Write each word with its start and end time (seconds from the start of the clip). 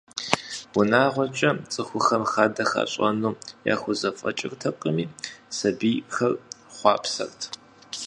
Унагъуэкӏэ 0.77 1.51
цӏыхухэм 1.71 2.23
хадэ 2.31 2.63
хащӏэну 2.71 3.37
яхузэфӏэкӏыртэкъыми, 3.73 5.05
сабийхэр 5.57 6.33
хъуапсэрт. 6.75 7.39